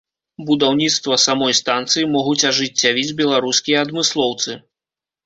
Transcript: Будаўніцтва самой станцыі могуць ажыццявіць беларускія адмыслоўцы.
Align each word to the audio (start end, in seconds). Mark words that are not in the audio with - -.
Будаўніцтва 0.45 1.17
самой 1.25 1.53
станцыі 1.61 2.05
могуць 2.15 2.47
ажыццявіць 2.51 3.13
беларускія 3.21 3.85
адмыслоўцы. 3.87 4.57